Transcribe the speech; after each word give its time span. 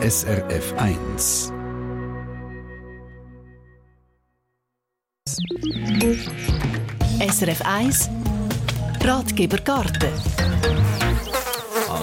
SRF 0.00 0.74
1. 0.78 1.52
SRF 7.28 7.60
1 7.64 8.10
Ratgeber 9.02 9.58
Garten 9.58 10.12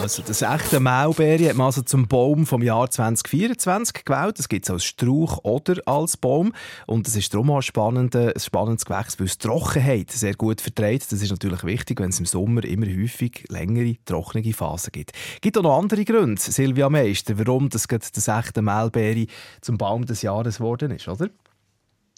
also, 0.06 0.22
das 0.22 0.44
echte 0.44 0.80
Maulbeere 0.80 1.50
hat 1.50 1.56
man 1.56 1.66
also 1.66 1.82
zum 1.82 2.08
Baum 2.08 2.46
vom 2.46 2.62
Jahr 2.62 2.92
2024 2.92 4.06
gewählt. 4.06 4.38
Das 4.38 4.48
gibt 4.50 4.66
es 4.66 4.70
als 4.70 4.86
Strauch 4.86 5.44
oder 5.44 5.82
als 5.88 6.16
Baum. 6.16 6.54
Und 6.86 7.08
es 7.08 7.16
ist 7.16 7.34
darum 7.34 7.50
auch 7.50 7.64
ein, 7.76 8.10
ein 8.14 8.34
spannendes 8.40 8.86
Gewächs, 8.86 9.20
weil 9.20 9.26
es 9.26 9.40
Trockenheit 9.40 10.12
sehr 10.12 10.36
gut 10.36 10.62
verträgt. 10.62 11.12
Das 11.12 11.24
ist 11.24 11.32
natürlich 11.32 11.64
wichtig, 11.64 12.00
wenn 12.00 12.10
es 12.10 12.20
im 12.20 12.28
Sommer 12.28 12.64
immer 12.66 12.86
häufig 12.86 13.46
längere, 13.50 13.96
trockene 14.06 14.54
Phasen 14.54 14.92
gibt. 14.92 15.14
Es 15.34 15.42
gibt 15.42 15.58
auch 15.58 15.64
noch 15.64 15.80
andere 15.80 16.06
Gründe, 16.06 16.40
Silvia 16.40 16.88
Meister, 16.88 17.40
warum 17.40 17.70
das, 17.70 17.88
das 17.88 18.28
echte 18.28 18.62
Maulbeere 18.62 19.26
zum 19.62 19.80
Baum 19.80 20.06
des 20.06 20.22
Jahres 20.22 20.58
geworden 20.58 20.92
ist, 20.92 21.08
oder? 21.08 21.30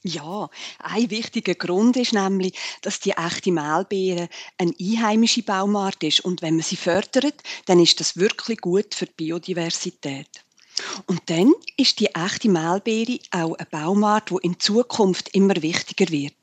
Ja, 0.04 0.50
ein 0.80 1.10
wichtiger 1.10 1.56
Grund 1.56 1.98
ist 1.98 2.14
nämlich, 2.14 2.54
dass 2.82 3.00
die 3.00 3.12
echte 3.12 3.52
Mehlbeere 3.52 4.30
eine 4.58 4.74
einheimische 4.80 5.42
Baumart 5.42 6.04
ist 6.04 6.20
und 6.20 6.42
wenn 6.42 6.56
man 6.56 6.64
sie 6.64 6.76
fördert, 6.76 7.42
dann 7.66 7.80
ist 7.80 8.00
das 8.00 8.16
wirklich 8.16 8.62
gut 8.62 8.94
für 8.94 9.08
die 9.08 9.14
Biodiversität. 9.18 10.30
Und 11.08 11.22
dann 11.28 11.54
ist 11.76 12.00
die 12.00 12.14
echte 12.14 12.50
Mehlbeere 12.50 13.20
auch 13.32 13.56
eine 13.56 13.68
Baumart, 13.72 14.30
die 14.30 14.38
in 14.44 14.60
Zukunft 14.60 15.30
immer 15.30 15.60
wichtiger 15.62 16.12
wird. 16.12 16.36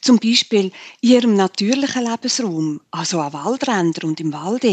Zum 0.00 0.18
Beispiel 0.18 0.72
in 1.02 1.10
ihrem 1.10 1.34
natürlichen 1.34 2.06
Lebensraum, 2.06 2.80
also 2.90 3.20
an 3.20 3.34
Waldrändern 3.34 4.10
und 4.10 4.20
im 4.20 4.32
Wald. 4.32 4.64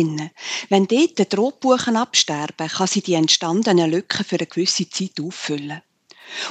Wenn 0.70 0.88
dort 0.88 1.20
die 1.20 1.35
Rotbuchen 1.35 1.98
absterben, 1.98 2.70
kann 2.70 2.88
sie 2.88 3.02
die 3.02 3.16
entstandenen 3.16 3.91
Lücken 3.91 4.23
für 4.23 4.38
eine 4.38 4.48
gewisse 4.48 4.90
Zeit 4.90 5.20
auffüllen. 5.21 5.82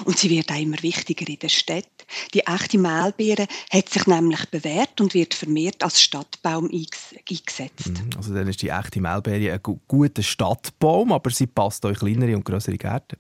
Und 0.05 0.19
sie 0.19 0.31
wird 0.31 0.51
auch 0.51 0.61
immer 0.61 0.83
wichtiger 0.83 1.29
in 1.29 1.39
der 1.39 1.49
Stadt. 1.49 1.87
Die 2.35 2.41
echte 2.41 2.79
Mehlbeere 2.79 3.47
hat 3.71 3.89
sich 3.89 4.07
nämlich 4.07 4.45
bewährt 4.47 5.01
und 5.01 5.15
wird 5.15 5.35
vermehrt 5.35 5.83
als 5.83 6.01
Stadtbaum 6.01 6.71
eingesetzt. 6.71 7.89
Mhm. 7.89 8.11
Also 8.17 8.35
dann 8.35 8.49
ist 8.49 8.63
die 8.63 8.69
echte 8.69 9.01
Mehlbeere 9.01 9.55
ein 9.55 9.79
guter 9.87 10.23
Stadtbaum, 10.23 11.13
aber 11.13 11.31
sie 11.31 11.47
passt 11.47 11.85
auch 11.85 11.91
in 11.91 11.97
kleinere 11.97 12.37
und 12.37 12.45
größere 12.45 12.79
Gärten. 12.79 13.17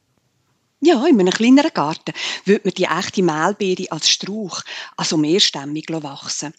Ja, 0.83 1.07
in 1.07 1.21
einem 1.21 1.31
kleineren 1.31 1.75
Garten 1.75 2.15
würde 2.47 2.63
man 2.65 2.73
die 2.73 2.85
echte 2.85 3.23
Mehlbeere 3.23 3.93
als 3.93 4.09
Strauch, 4.09 4.63
also 4.97 5.19
mehrstämmig 5.19 5.89
wachsen. 5.91 6.55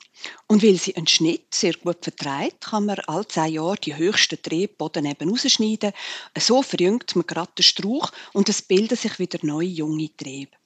Und 0.48 0.62
weil 0.62 0.78
sie 0.78 0.96
einen 0.96 1.08
Schnitt 1.08 1.56
sehr 1.56 1.74
gut 1.74 2.04
vertreibt, 2.04 2.66
kann 2.66 2.86
man 2.86 3.00
alle 3.08 3.28
zehn 3.28 3.54
Jahre 3.54 3.78
die 3.78 3.96
höchsten 3.96 4.40
Triebboden 4.40 5.08
eben 5.08 5.28
rausschneiden. 5.28 5.94
So 6.38 6.62
verjüngt 6.62 7.16
man 7.16 7.26
gerade 7.26 7.52
den 7.58 7.64
Strauch 7.64 8.12
und 8.32 8.48
es 8.48 8.62
bilden 8.62 8.96
sich 8.96 9.18
wieder 9.18 9.40
neue 9.42 9.66
junge 9.66 10.16
Triebe. 10.16 10.61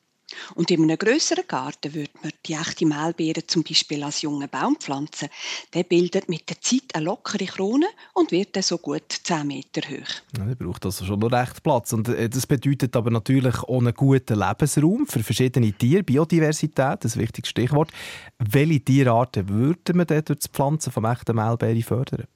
Und 0.56 0.72
in 0.72 0.84
einem 0.84 0.98
grösseren 0.98 1.48
Garten 1.48 1.94
würde 1.94 2.12
man 2.22 2.32
die 2.46 2.54
echte 2.54 2.86
Mehlbeere 2.86 3.46
zum 3.46 3.64
Beispiel 3.64 4.04
als 4.04 4.22
jungen 4.22 4.50
Baum 4.50 4.76
pflanzen. 4.78 5.30
Der 5.74 5.84
bildet 5.84 6.30
mit 6.30 6.50
der 6.50 6.62
Zeit 6.62 6.94
eine 6.94 7.06
lockere 7.06 7.46
Krone 7.46 7.88
und 8.14 8.32
wird 8.32 8.56
dann 8.56 8.64
so 8.64 8.78
gut 8.78 9.12
10 9.24 9.48
Meter 9.48 9.82
hoch. 9.82 10.38
Ja, 10.38 10.46
der 10.46 10.56
braucht 10.56 10.86
also 10.86 11.06
schon 11.06 11.20
noch 11.20 11.32
recht 11.32 11.64
Platz. 11.64 11.94
Und 11.94 12.10
äh, 12.10 12.30
das 12.30 12.48
bedeutet 12.48 12.96
aber 12.96 13.12
natürlich 13.12 13.58
auch 13.64 13.80
einen 13.80 13.94
guten 13.94 14.40
Lebensraum 14.40 15.08
für 15.08 15.24
verschiedene 15.24 15.74
Tiere. 15.74 16.04
Biodiversität, 16.04 17.04
das 17.04 17.18
wichtiges 17.18 17.50
Stichwort. 17.50 17.92
Welche 18.40 18.82
Tierarten 18.82 19.50
würde 19.50 19.94
man 19.94 20.08
denn 20.08 20.24
durch 20.24 20.40
das 20.40 20.48
Pflanzen 20.48 20.92
von 20.92 21.06
echten 21.06 21.36
Mehlbeeren 21.36 21.84
fördern? 21.84 22.28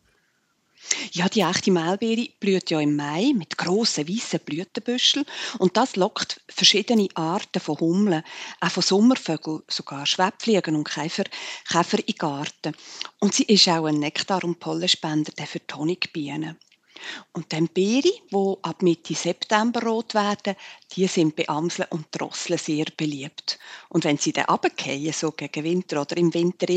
Ja, 1.11 1.27
die 1.29 1.41
echte 1.41 1.71
Mehlbeere 1.71 2.29
blüht 2.39 2.69
ja 2.69 2.79
im 2.79 2.95
Mai 2.95 3.33
mit 3.35 3.57
grossen 3.57 4.07
weißen 4.07 4.39
Blütenbüscheln 4.39 5.25
und 5.57 5.75
das 5.77 5.95
lockt 5.95 6.41
verschiedene 6.47 7.09
Arten 7.15 7.59
von 7.59 7.79
Hummeln, 7.79 8.23
auch 8.59 8.71
von 8.71 8.83
Sommervögeln, 8.83 9.63
sogar 9.67 10.05
Schwebfliegen 10.05 10.75
und 10.75 10.87
Käfer, 10.87 11.25
Käfer 11.69 11.99
in 12.07 12.15
Garten. 12.15 12.75
Und 13.19 13.33
sie 13.33 13.43
ist 13.43 13.67
auch 13.67 13.85
ein 13.85 13.99
Nektar- 13.99 14.43
und 14.43 14.59
Pollenspender 14.59 15.33
für 15.45 15.59
die 15.59 15.73
Honigbienen. 15.73 16.57
Und 17.33 17.51
dann 17.53 17.67
Beere, 17.67 18.09
die 18.31 18.55
ab 18.61 18.81
Mitte 18.81 19.13
September 19.13 19.81
rot 19.83 20.13
werden, 20.13 20.55
die 20.91 21.07
sind 21.07 21.35
bei 21.35 21.47
Amseln 21.47 21.87
und 21.91 22.07
Drosseln 22.11 22.59
sehr 22.59 22.85
beliebt. 22.95 23.59
Und 23.89 24.03
wenn 24.03 24.17
sie 24.17 24.33
dann 24.33 24.45
runterfallen, 24.45 25.13
so 25.13 25.31
gegen 25.31 25.63
Winter 25.63 26.01
oder 26.01 26.17
im 26.17 26.33
Winter 26.33 26.67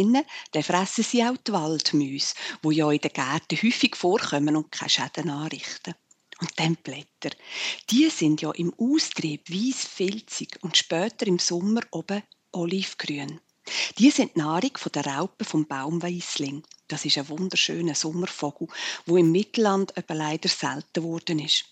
dann 0.52 0.62
fressen 0.62 1.04
sie 1.04 1.24
auch 1.24 1.36
die 1.36 1.52
Waldmäuse, 1.52 2.34
die 2.64 2.74
ja 2.74 2.90
in 2.90 2.98
den 2.98 3.12
Gärten 3.12 3.56
häufig 3.62 3.96
vorkommen 3.96 4.56
und 4.56 4.72
keine 4.72 4.90
Schäden 4.90 5.30
anrichten. 5.30 5.94
Und 6.40 6.50
dann 6.56 6.76
Blätter. 6.76 7.36
Die 7.90 8.10
sind 8.10 8.42
ja 8.42 8.50
im 8.50 8.74
Austrieb 8.76 9.48
weiß 9.48 9.84
filzig 9.84 10.58
und 10.62 10.76
später 10.76 11.26
im 11.26 11.38
Sommer 11.38 11.82
oben 11.92 12.22
olivgrün. 12.50 13.40
Die 13.98 14.10
sind 14.10 14.34
die 14.34 14.40
Nahrung 14.40 14.72
der 14.94 15.06
Raupen 15.06 15.46
vom 15.46 15.66
Baumweisling. 15.66 16.62
Das 16.88 17.04
ist 17.04 17.18
ein 17.18 17.28
wunderschöner 17.28 17.94
Sommervogel, 17.94 18.68
wo 19.06 19.16
im 19.16 19.32
Mittelland 19.32 19.96
aber 19.96 20.14
leider 20.14 20.48
selten 20.48 21.02
geworden 21.02 21.38
ist. 21.38 21.64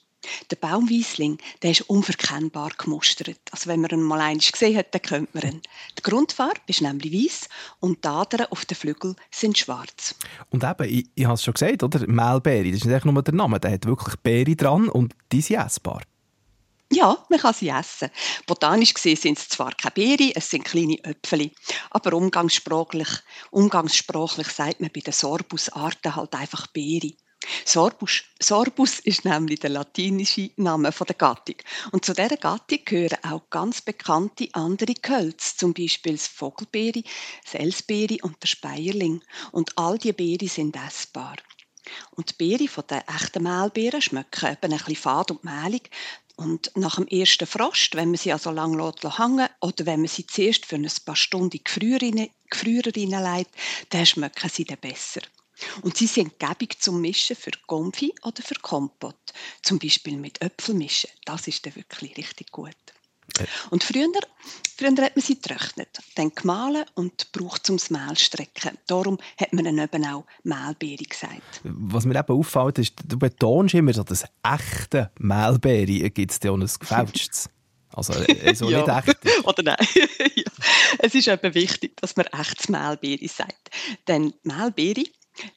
Der 0.50 0.56
Baumweisling, 0.56 1.38
der 1.62 1.70
ist 1.70 1.82
unverkennbar 1.82 2.72
gemustert. 2.76 3.40
Also 3.50 3.70
wenn 3.70 3.80
man 3.80 3.90
ihn 3.90 4.02
mal 4.02 4.20
einmal 4.20 4.36
gesehen 4.38 4.76
hat, 4.76 4.94
dann 4.94 5.02
kennt 5.02 5.34
man 5.34 5.44
ihn. 5.44 5.62
Die 5.98 6.02
Grundfarbe 6.02 6.60
ist 6.66 6.82
nämlich 6.82 7.12
weiß 7.12 7.48
und 7.80 8.04
die 8.04 8.08
Adern 8.08 8.46
auf 8.50 8.66
den 8.66 8.76
Flügeln 8.76 9.16
sind 9.30 9.56
schwarz. 9.56 10.14
Und 10.50 10.62
eben, 10.62 10.84
ich, 10.84 11.06
ich 11.14 11.24
habe 11.24 11.34
es 11.34 11.44
schon 11.44 11.54
gesagt, 11.54 11.82
oder? 11.82 12.06
Mehlbeere, 12.06 12.70
das 12.70 12.82
ist 12.82 12.86
nicht 12.86 13.04
nur 13.04 13.22
der 13.22 13.34
Name, 13.34 13.60
der 13.60 13.72
hat 13.72 13.86
wirklich 13.86 14.16
Beere 14.16 14.56
dran 14.56 14.88
und 14.88 15.14
die 15.32 15.40
sind 15.40 15.64
essbar. 15.64 16.02
Ja, 16.92 17.24
man 17.28 17.38
kann 17.38 17.54
sie 17.54 17.68
essen. 17.68 18.10
Botanisch 18.46 18.94
gesehen 18.94 19.16
sind 19.16 19.38
es 19.38 19.48
zwar 19.48 19.72
keine 19.74 19.92
Beeren, 19.92 20.32
es 20.34 20.50
sind 20.50 20.64
kleine 20.64 21.02
Äpfel. 21.04 21.52
Aber 21.90 22.14
umgangssprachlich, 22.14 23.08
umgangssprachlich 23.52 24.48
sagt 24.48 24.80
man 24.80 24.90
bei 24.92 25.00
den 25.00 25.12
Sorbusarten 25.12 26.16
halt 26.16 26.34
einfach 26.34 26.66
Beere. 26.66 27.12
Sorbus, 27.64 28.22
Sorbus 28.40 28.98
ist 28.98 29.24
nämlich 29.24 29.60
der 29.60 29.70
latinische 29.70 30.50
Name 30.56 30.90
der 30.90 31.14
Gattung. 31.14 31.56
Und 31.92 32.04
zu 32.04 32.12
dieser 32.12 32.36
Gattung 32.36 32.80
gehören 32.84 33.24
auch 33.24 33.48
ganz 33.50 33.80
bekannte 33.80 34.48
andere 34.52 34.94
Gehölze, 34.94 35.56
zum 35.56 35.72
Beispiel 35.72 36.12
das 36.12 36.26
Vogelbeere, 36.26 37.02
das 37.44 37.54
Elsbeere 37.54 38.18
und 38.22 38.42
der 38.42 38.48
Speierling. 38.48 39.22
Und 39.52 39.78
all 39.78 39.96
diese 39.96 40.14
Beere 40.14 40.48
sind 40.48 40.76
essbar. 40.76 41.36
Und 42.10 42.30
die 42.30 42.34
Beere 42.34 42.68
von 42.68 42.84
den 42.86 43.00
echten 43.08 43.42
Mehlbeeren 43.42 44.02
schmecken 44.02 44.52
eben 44.52 44.72
ein 44.72 44.78
bisschen 44.78 44.96
fad 44.96 45.30
und 45.30 45.44
mehlig. 45.44 45.90
Und 46.40 46.72
nach 46.74 46.96
dem 46.96 47.06
ersten 47.06 47.46
Frost, 47.46 47.94
wenn 47.96 48.12
man 48.12 48.16
sie 48.16 48.32
also 48.32 48.50
lang 48.50 48.72
hängen 48.72 49.48
oder 49.60 49.84
wenn 49.84 50.00
man 50.00 50.08
sie 50.08 50.26
zuerst 50.26 50.64
für 50.64 50.76
ein 50.76 50.90
paar 51.04 51.14
Stunden 51.14 51.44
in 51.44 51.50
die 51.50 52.32
Gefrierer 52.48 52.94
reinlegt, 52.94 53.50
dann 53.90 54.06
schmecken 54.06 54.48
sie 54.48 54.64
dann 54.64 54.78
besser. 54.78 55.20
Und 55.82 55.98
sie 55.98 56.06
sind 56.06 56.38
gäbig 56.38 56.80
zum 56.80 57.02
Mischen 57.02 57.36
für 57.36 57.50
Konfi 57.66 58.14
oder 58.22 58.42
für 58.42 58.54
Kompott. 58.54 59.34
Zum 59.60 59.78
Beispiel 59.78 60.16
mit 60.16 60.40
Äpfelmischen. 60.40 61.10
Das 61.26 61.46
ist 61.46 61.66
dann 61.66 61.76
wirklich 61.76 62.16
richtig 62.16 62.50
gut. 62.50 62.74
Und 63.70 63.84
früher, 63.84 64.08
früher 64.76 64.90
hat 65.04 65.16
man 65.16 65.22
sie 65.22 65.40
getrocknet, 65.40 65.98
dann 66.14 66.32
gemahlen 66.34 66.84
und 66.94 67.32
braucht 67.32 67.66
zum 67.66 67.78
Mehl 67.90 68.16
strecken. 68.16 68.78
Darum 68.86 69.18
hat 69.38 69.52
man 69.52 69.64
dann 69.64 69.78
eben 69.78 70.04
auch 70.06 70.24
Mehlbeere 70.42 71.04
gesagt. 71.04 71.60
Was 71.64 72.04
mir 72.04 72.18
eben 72.18 72.38
auffällt, 72.38 72.78
ist, 72.78 72.94
du 73.06 73.18
betonst 73.18 73.74
immer 73.74 73.92
so 73.92 74.02
das 74.02 74.24
echte 74.42 75.10
Mehlbeere. 75.18 76.10
Gibt 76.10 76.32
es 76.32 76.40
dir 76.40 76.52
auch 76.52 76.56
ein 76.56 76.66
gefälschtes? 76.66 77.48
Also 77.92 78.12
äh, 78.12 78.54
so 78.54 78.70
ja. 78.70 78.80
nicht 78.80 79.08
echt. 79.08 79.44
Oder 79.46 79.62
nein. 79.62 79.86
ja. 80.34 80.44
Es 80.98 81.14
ist 81.14 81.28
eben 81.28 81.54
wichtig, 81.54 81.96
dass 81.96 82.16
man 82.16 82.26
echtes 82.26 82.68
Mehlbeere 82.68 83.28
sagt. 83.28 83.70
Denn 84.08 84.34
Mehlbeere, 84.42 85.04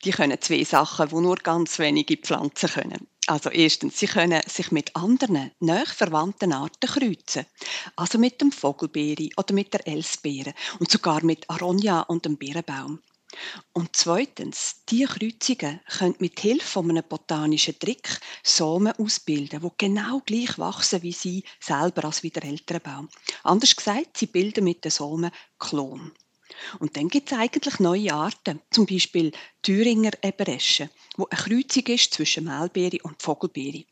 die 0.04 0.12
können 0.12 0.40
zwei 0.42 0.64
Sachen, 0.64 1.10
die 1.10 1.16
nur 1.16 1.36
ganz 1.38 1.80
wenige 1.80 2.18
Pflanzen 2.18 2.70
können. 2.70 3.08
Also 3.34 3.50
erstens, 3.50 3.98
sie 3.98 4.06
können 4.06 4.44
sich 4.46 4.72
mit 4.72 4.96
anderen, 4.96 5.50
näher 5.60 5.88
verwandten 5.88 6.54
Arten 6.54 6.88
kreuzen. 6.88 7.48
Also 7.96 8.20
mit 8.20 8.40
dem 8.40 8.52
Vogelbeere 8.52 9.30
oder 9.38 9.56
mit 9.56 9.74
der 9.74 9.88
Elsbeere 9.88 10.54
und 10.78 10.92
sogar 10.92 11.26
mit 11.26 11.50
Aronia 11.50 12.02
und 12.02 12.26
dem 12.26 12.38
Birnbaum. 12.38 13.00
Und 13.72 13.96
zweitens, 13.96 14.84
diese 14.88 15.08
Kreuzungen 15.08 15.80
können 15.98 16.14
mit 16.20 16.40
Hilfe 16.42 16.68
von 16.68 16.92
einem 16.92 17.04
botanischen 17.10 17.80
Trick 17.80 18.20
Samen 18.44 18.94
ausbilden, 19.00 19.62
die 19.64 19.70
genau 19.80 20.22
gleich 20.24 20.60
wachsen 20.60 21.02
wie 21.02 21.12
sie 21.12 21.44
selber 21.60 22.06
als 22.06 22.22
wie 22.22 22.30
der 22.30 22.44
ältere 22.44 22.82
Baum. 22.82 23.10
Anders 23.42 23.76
gesagt, 23.76 24.16
sie 24.16 24.28
bilden 24.28 24.64
mit 24.64 24.86
den 24.86 24.92
Samen 24.92 25.32
Klon. 25.58 26.12
Und 26.80 26.98
dann 26.98 27.08
gibt 27.10 27.32
es 27.32 27.38
eigentlich 27.38 27.80
neue 27.80 28.14
Arten, 28.14 28.62
zum 28.72 28.86
Beispiel 28.86 29.32
Thüringer 29.62 30.12
Eberesche, 30.22 30.90
wo 31.18 31.26
eine 31.26 31.40
Kreuzung 31.40 31.86
ist 31.88 32.14
zwischen 32.14 32.46
Mehlbeere 32.46 32.98
und 33.04 33.22
Vogelbeere. 33.22 33.86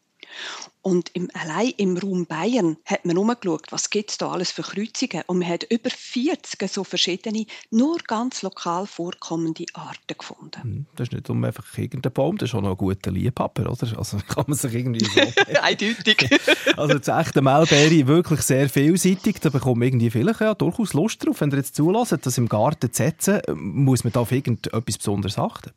Und 0.84 1.12
im, 1.14 1.30
allein 1.34 1.74
im 1.78 1.96
Raum 1.96 2.26
Bayern 2.26 2.78
hat 2.86 3.06
man 3.06 3.18
umgeschaut, 3.18 3.68
was 3.70 3.92
gibt 3.92 4.10
es 4.10 4.18
da 4.18 4.32
alles 4.32 4.52
für 4.52 4.64
Kreuzungen. 4.64 5.24
Und 5.28 5.40
man 5.40 5.48
hat 5.48 5.64
über 5.70 5.92
40 5.92 6.72
so 6.72 6.84
verschiedene, 6.84 7.46
nur 7.70 7.98
ganz 8.08 8.42
lokal 8.42 8.88
vorkommende 8.88 9.66
Arten 9.74 10.18
gefunden. 10.18 10.64
Hm, 10.64 10.86
das 10.96 11.10
ist 11.10 11.14
nicht 11.14 11.30
um 11.30 11.44
einfach 11.44 11.78
irgendein 11.78 12.12
Baum, 12.12 12.38
das 12.38 12.50
ist 12.50 12.56
auch 12.56 12.62
noch 12.62 12.72
ein 12.72 12.78
guter 12.78 13.12
Liebhaber, 13.12 13.72
oder? 13.72 13.98
Also 13.98 14.18
kann 14.28 14.46
man 14.48 14.58
sich 14.58 14.74
irgendwie 14.74 15.06
so... 15.06 15.22
Eindeutig. 15.62 16.28
also 16.78 16.98
das 16.98 17.26
echte 17.26 17.44
Melbeere 17.44 18.08
wirklich 18.08 18.42
sehr 18.42 18.68
vielseitig, 18.68 19.40
da 19.40 19.50
bekommt 19.50 19.84
irgendwie 19.84 20.10
vielleicht 20.10 20.42
ja, 20.42 20.56
durchaus 20.56 20.94
Lust 20.94 21.24
drauf. 21.24 21.42
Wenn 21.42 21.52
ihr 21.52 21.58
jetzt 21.58 21.76
zulässt, 21.76 22.18
das 22.24 22.38
im 22.40 22.50
Garten 22.50 22.92
zu 22.92 23.04
setzen, 23.04 23.42
muss 23.54 24.04
man 24.04 24.14
da 24.14 24.22
auf 24.22 24.32
irgendetwas 24.32 24.84
Besonderes 24.84 25.38
achten? 25.38 25.72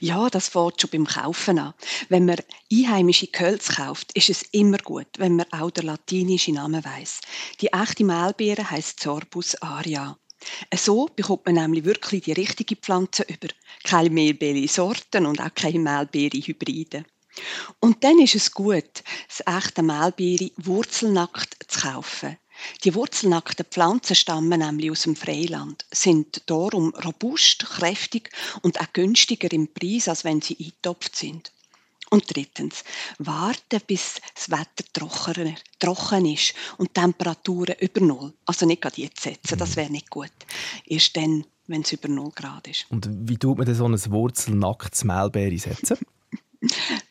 Ja, 0.00 0.28
das 0.28 0.48
fängt 0.48 0.80
schon 0.80 0.90
beim 0.90 1.06
Kaufen 1.06 1.58
an. 1.58 1.74
Wenn 2.08 2.24
man 2.26 2.38
einheimische 2.72 3.26
Gehölze 3.26 3.74
kauft, 3.74 4.12
ist 4.12 4.30
es 4.30 4.42
immer 4.52 4.78
gut, 4.78 5.06
wenn 5.18 5.36
man 5.36 5.52
auch 5.52 5.70
den 5.70 5.86
latinischen 5.86 6.54
Namen 6.54 6.84
weiß. 6.84 7.20
Die 7.60 7.72
echte 7.72 8.04
Mehlbeere 8.04 8.70
heißt 8.70 9.00
Sorbus 9.00 9.54
aria. 9.62 10.18
So 10.74 11.08
bekommt 11.14 11.46
man 11.46 11.56
nämlich 11.56 11.84
wirklich 11.84 12.24
die 12.24 12.32
richtige 12.32 12.76
Pflanze 12.76 13.24
über. 13.24 13.48
Keine 13.84 14.10
Mehlbeere-Sorten 14.10 15.26
und 15.26 15.40
auch 15.40 15.54
keine 15.54 15.78
Mehlbeere-Hybride. 15.78 17.04
Und 17.80 18.02
dann 18.02 18.18
ist 18.18 18.34
es 18.34 18.52
gut, 18.52 19.02
das 19.28 19.42
echte 19.46 19.82
Mehlbeere 19.82 20.50
wurzelnackt 20.56 21.56
zu 21.68 21.80
kaufen. 21.80 22.38
Die 22.84 22.94
wurzelnackten 22.94 23.66
Pflanzen 23.66 24.16
stammen 24.16 24.60
nämlich 24.60 24.90
aus 24.90 25.02
dem 25.02 25.16
Freiland, 25.16 25.84
sind 25.92 26.42
darum 26.46 26.94
robust, 26.94 27.66
kräftig 27.66 28.30
und 28.62 28.80
auch 28.80 28.92
günstiger 28.92 29.52
im 29.52 29.68
Preis, 29.72 30.08
als 30.08 30.24
wenn 30.24 30.40
sie 30.40 30.56
eingetopft 30.58 31.16
sind. 31.16 31.52
Und 32.08 32.24
drittens, 32.34 32.84
warten, 33.18 33.80
bis 33.86 34.20
das 34.34 34.50
Wetter 34.50 34.84
trockener, 34.92 35.56
trocken 35.80 36.26
ist 36.26 36.54
und 36.78 36.94
Temperaturen 36.94 37.74
über 37.80 38.00
Null. 38.00 38.32
Also 38.44 38.64
nicht 38.64 38.82
gerade 38.82 39.00
jetzt 39.00 39.22
setzen, 39.22 39.58
das 39.58 39.74
wäre 39.74 39.90
nicht 39.90 40.08
gut. 40.08 40.30
Erst 40.86 41.16
dann, 41.16 41.44
wenn 41.66 41.82
es 41.82 41.92
über 41.92 42.08
Null 42.08 42.30
Grad 42.32 42.68
ist. 42.68 42.86
Und 42.90 43.08
wie 43.10 43.36
tut 43.36 43.58
man 43.58 43.66
denn 43.66 43.74
so 43.74 43.88
ein 43.88 44.12
wurzelnacktes 44.12 45.02
Mehlbeere 45.02 45.58
setzen? 45.58 45.98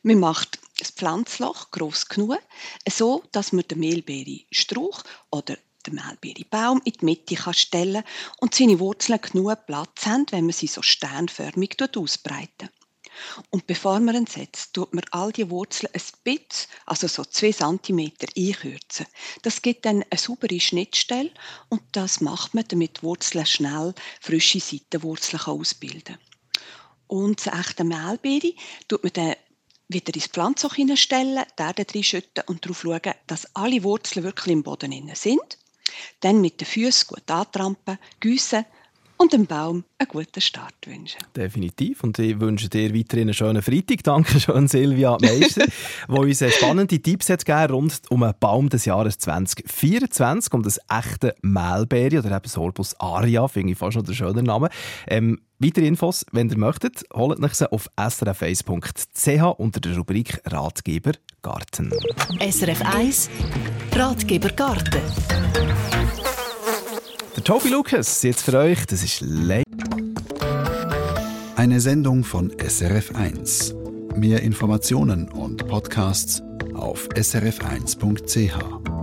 man 0.04 0.20
macht 0.20 0.60
das 0.78 0.92
Pflanzloch 0.92 1.72
groß 1.72 2.08
genug, 2.08 2.40
so 2.90 3.24
dass 3.32 3.52
man 3.52 3.68
den 3.68 3.80
Mehlbeere-Strauch 3.80 5.04
oder 5.32 5.58
den 5.86 5.96
Mehlbeere-Baum 5.96 6.82
in 6.84 6.94
die 6.94 7.06
Mitte 7.06 7.36
kann 7.36 7.54
stellen 7.54 8.04
und 8.38 8.56
seine 8.56 8.80
Wurzeln 8.80 9.22
genug 9.22 9.66
Platz 9.66 10.06
haben, 10.06 10.26
wenn 10.32 10.46
man 10.46 10.54
sie 10.54 10.68
so 10.68 10.82
sternförmig 10.82 11.78
ausbreiten. 11.96 12.70
Und 13.50 13.66
bevor 13.68 14.00
man 14.00 14.16
ihn 14.16 14.28
setzt, 14.28 14.74
tut 14.74 14.94
man 14.94 15.06
all 15.12 15.32
die 15.32 15.50
Wurzeln 15.50 15.90
ein 15.94 16.02
bisschen, 16.24 16.70
also 16.86 17.08
so 17.08 17.24
zwei 17.24 17.52
Zentimeter, 17.52 18.28
einkürzen. 18.36 19.06
Das 19.42 19.62
gibt 19.62 19.86
dann 19.86 20.04
eine 20.10 20.20
saubere 20.20 20.60
Schnittstelle 20.60 21.32
und 21.70 21.82
das 21.94 22.20
macht 22.20 22.54
man, 22.54 22.66
damit 22.68 22.98
die 22.98 23.04
Wurzeln 23.04 23.46
schnell 23.46 23.94
frische 24.20 24.60
Seitenwurzeln 24.60 25.42
ausbilden 25.44 26.04
kann. 26.04 26.20
Und 27.08 27.46
das 27.46 27.54
echte 27.54 27.84
Mehlbeere 27.84 28.54
tut 28.88 29.04
man 29.04 29.14
dann 29.14 29.36
wieder 29.88 30.14
ins 30.14 30.28
Pflanzloch 30.28 30.76
hineinstellen, 30.76 31.44
die 31.58 31.62
Erde 31.62 31.86
reinschütten 31.94 32.44
und 32.48 32.66
darauf 32.66 32.82
schauen, 32.82 33.14
dass 33.28 33.56
alle 33.56 33.84
Wurzeln 33.84 34.24
wirklich 34.24 34.54
im 34.54 34.64
Boden 34.64 35.12
sind. 35.14 35.58
Dann 36.20 36.42
mit 36.42 36.60
den 36.60 36.68
Füßen 36.68 37.08
gut 37.08 37.30
antrampen, 37.30 38.00
gießen 38.20 38.66
und 39.18 39.34
dem 39.34 39.46
Baum 39.46 39.84
einen 39.98 40.08
guten 40.10 40.42
Start 40.42 40.76
wünschen. 40.86 41.20
Definitiv. 41.36 42.04
Und 42.04 42.20
ich 42.20 42.40
wünsche 42.40 42.70
dir 42.70 42.94
weiterhin 42.94 43.28
einen 43.28 43.34
schönen 43.34 43.62
Freitag. 43.62 44.04
Danke 44.04 44.40
schön, 44.40 44.68
Silvia 44.68 45.18
Meister, 45.22 45.66
die 46.08 46.14
uns 46.14 46.44
spannende 46.56 47.00
Tipps 47.00 47.30
hat 47.30 47.46
gegeben 47.46 47.74
rund 47.74 48.02
um 48.10 48.24
einen 48.24 48.34
Baum 48.40 48.70
des 48.70 48.86
Jahres 48.86 49.18
2024, 49.18 50.54
um 50.54 50.64
das 50.64 50.80
echte 50.90 51.36
Mehlbeere 51.42 52.20
oder 52.20 52.36
eben 52.36 52.48
Sorbus 52.48 53.00
aria, 53.00 53.48
finde 53.48 53.74
ich 53.74 53.78
fast 53.78 53.98
noch 53.98 54.04
der 54.04 54.14
schöne 54.14 54.44
Name. 54.44 54.70
Ähm, 55.08 55.40
weitere 55.60 55.88
Infos, 55.88 56.26
wenn 56.32 56.50
ihr 56.50 56.58
möchtet, 56.58 57.04
holt 57.14 57.42
euch 57.42 57.54
sie 57.54 57.72
auf 57.72 57.90
srf1.ch 57.98 59.60
unter 59.60 59.80
der 59.80 59.98
Rubrik 59.98 60.42
Ratgeber 60.46 61.14
Garten. 61.42 61.92
SRF 62.40 62.82
1 62.82 63.30
Ratgeber 63.94 64.50
Garten. 64.50 65.02
Tobi 67.46 67.70
Lucas, 67.70 68.24
jetzt 68.24 68.42
für 68.42 68.58
euch, 68.58 68.88
das 68.88 69.04
ist 69.04 69.22
Le 69.22 69.62
Eine 71.56 71.80
Sendung 71.80 72.24
von 72.24 72.52
SRF1. 72.52 74.18
Mehr 74.18 74.42
Informationen 74.42 75.30
und 75.30 75.68
Podcasts 75.68 76.42
auf 76.74 77.08
srf1.ch. 77.10 78.95